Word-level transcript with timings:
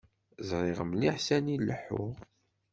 Ẓriɣ 0.49 0.79
mliḥ 0.85 1.15
sani 1.27 1.55
leḥḥuɣ. 1.67 2.15